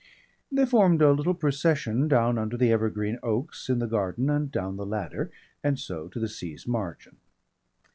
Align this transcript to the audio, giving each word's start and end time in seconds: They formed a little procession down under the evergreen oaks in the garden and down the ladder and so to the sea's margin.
They 0.51 0.65
formed 0.65 0.99
a 1.03 1.11
little 1.11 1.35
procession 1.35 2.07
down 2.07 2.39
under 2.39 2.57
the 2.57 2.71
evergreen 2.71 3.19
oaks 3.21 3.69
in 3.69 3.77
the 3.77 3.85
garden 3.85 4.31
and 4.31 4.51
down 4.51 4.75
the 4.77 4.83
ladder 4.87 5.29
and 5.63 5.77
so 5.77 6.07
to 6.07 6.19
the 6.19 6.27
sea's 6.27 6.65
margin. 6.67 7.17